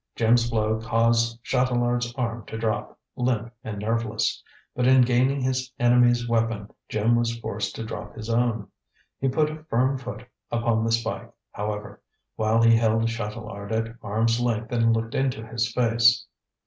[0.15, 4.41] Jim's blow caused Chatelard's arm to drop, limp and nerveless.
[4.75, 8.69] But in gaining his enemy's weapon, Jim was forced to drop his own.
[9.19, 12.01] He put a firm foot upon the spike, however,
[12.35, 16.25] while he held Chatelard at arm's length and looked into his face.